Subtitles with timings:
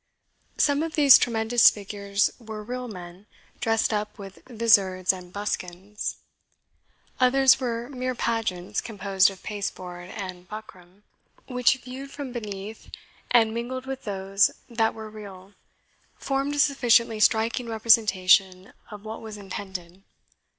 [0.57, 3.27] Some of these tremendous figures were real men,
[3.59, 6.15] dressed up with vizards and buskins;
[7.19, 11.03] others were mere pageants composed of pasteboard and buckram,
[11.47, 12.89] which, viewed from beneath,
[13.29, 15.53] and mingled with those that were real,
[16.17, 20.01] formed a sufficiently striking representation of what was intended.